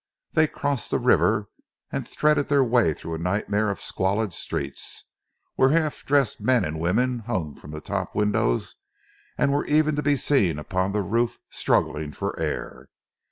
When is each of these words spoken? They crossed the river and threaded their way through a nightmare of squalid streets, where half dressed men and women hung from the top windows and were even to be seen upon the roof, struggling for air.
They 0.31 0.47
crossed 0.47 0.89
the 0.89 0.97
river 0.97 1.49
and 1.91 2.07
threaded 2.07 2.47
their 2.47 2.63
way 2.63 2.91
through 2.91 3.13
a 3.13 3.17
nightmare 3.19 3.69
of 3.69 3.79
squalid 3.79 4.33
streets, 4.33 5.03
where 5.53 5.69
half 5.69 6.03
dressed 6.05 6.41
men 6.41 6.65
and 6.65 6.79
women 6.79 7.19
hung 7.27 7.53
from 7.53 7.69
the 7.69 7.81
top 7.81 8.15
windows 8.15 8.77
and 9.37 9.53
were 9.53 9.65
even 9.67 9.95
to 9.97 10.01
be 10.01 10.15
seen 10.15 10.57
upon 10.57 10.91
the 10.91 11.03
roof, 11.03 11.37
struggling 11.51 12.13
for 12.13 12.35
air. 12.39 12.89